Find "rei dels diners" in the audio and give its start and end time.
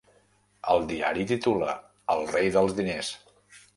2.33-3.13